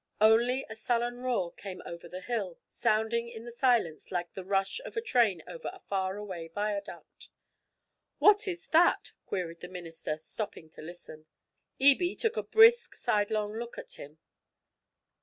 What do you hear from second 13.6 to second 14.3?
at him.